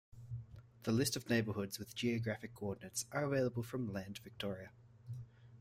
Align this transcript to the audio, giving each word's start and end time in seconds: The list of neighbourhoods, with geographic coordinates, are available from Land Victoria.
The 0.81 0.91
list 0.91 1.15
of 1.15 1.29
neighbourhoods, 1.29 1.77
with 1.77 1.93
geographic 1.93 2.55
coordinates, 2.55 3.05
are 3.11 3.23
available 3.23 3.61
from 3.61 3.93
Land 3.93 4.17
Victoria. 4.23 4.71